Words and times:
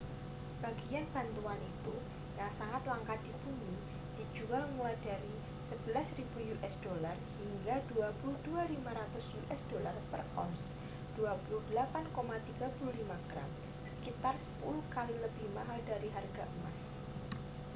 sebagian 0.49 1.05
batuan 1.15 1.61
itu 1.71 1.93
yang 2.39 2.49
sangat 2.59 2.81
langka 2.89 3.13
di 3.25 3.29
bumi 3.45 3.73
dijual 4.17 4.63
mulai 4.75 4.97
dari 5.09 5.29
usd 5.69 5.93
11.000 5.93 6.25
hingga 7.39 7.75
usd 8.01 8.47
22.500 8.49 8.81
per 10.11 10.21
ounce 10.41 10.65
28,35 11.21 12.17
gram 13.29 13.49
sekitar 13.87 14.35
sepuluh 14.45 14.81
kali 14.95 15.13
lebih 15.25 15.45
mahal 15.57 15.77
dari 15.91 16.09
harga 16.15 16.43
emas 16.55 16.81